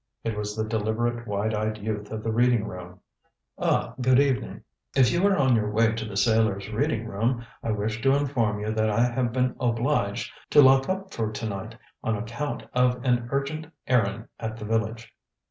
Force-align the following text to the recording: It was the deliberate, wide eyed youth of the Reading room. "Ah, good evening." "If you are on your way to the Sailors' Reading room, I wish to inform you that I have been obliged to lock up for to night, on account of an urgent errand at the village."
It 0.23 0.35
was 0.35 0.55
the 0.55 0.63
deliberate, 0.63 1.27
wide 1.27 1.53
eyed 1.53 1.77
youth 1.77 2.11
of 2.11 2.23
the 2.23 2.31
Reading 2.31 2.65
room. 2.67 2.99
"Ah, 3.59 3.93
good 4.01 4.19
evening." 4.19 4.63
"If 4.95 5.11
you 5.11 5.23
are 5.27 5.37
on 5.37 5.55
your 5.55 5.69
way 5.69 5.91
to 5.93 6.05
the 6.05 6.17
Sailors' 6.17 6.71
Reading 6.71 7.05
room, 7.05 7.45
I 7.61 7.69
wish 7.71 8.01
to 8.01 8.15
inform 8.15 8.61
you 8.61 8.71
that 8.71 8.89
I 8.89 9.01
have 9.03 9.31
been 9.31 9.55
obliged 9.59 10.31
to 10.49 10.61
lock 10.63 10.89
up 10.89 11.13
for 11.13 11.31
to 11.31 11.47
night, 11.47 11.75
on 12.03 12.17
account 12.17 12.63
of 12.73 13.05
an 13.05 13.27
urgent 13.31 13.67
errand 13.85 14.27
at 14.39 14.57
the 14.57 14.65
village." 14.65 15.13